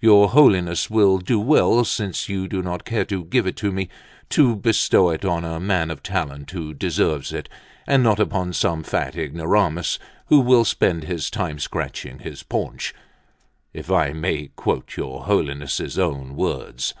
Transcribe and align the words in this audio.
Your 0.00 0.30
Holiness 0.30 0.88
will 0.88 1.18
do 1.18 1.38
well, 1.38 1.84
since 1.84 2.30
you 2.30 2.48
do 2.48 2.62
not 2.62 2.86
care 2.86 3.04
to 3.04 3.22
give 3.24 3.46
it 3.46 3.62
me, 3.62 3.90
to 4.30 4.56
bestow 4.56 5.10
it 5.10 5.22
on 5.22 5.44
a 5.44 5.60
man 5.60 5.90
of 5.90 6.02
talent 6.02 6.50
who 6.52 6.72
deserves 6.72 7.30
it, 7.30 7.46
and 7.86 8.02
not 8.02 8.18
upon 8.18 8.54
some 8.54 8.82
fat 8.82 9.18
ignoramus 9.18 9.98
who 10.28 10.40
will 10.40 10.64
spend 10.64 11.04
his 11.04 11.28
time 11.30 11.58
scratching 11.58 12.20
his 12.20 12.42
paunch, 12.42 12.94
if 13.74 13.90
I 13.90 14.14
may 14.14 14.46
quote 14.56 14.96
your 14.96 15.24
holiness' 15.24 15.98
own 15.98 16.36
words. 16.36 16.94